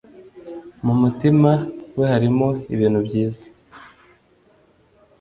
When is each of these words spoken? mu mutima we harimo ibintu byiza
mu 0.85 0.93
mutima 1.01 1.51
we 1.97 2.05
harimo 2.13 2.47
ibintu 2.73 2.99
byiza 3.07 3.45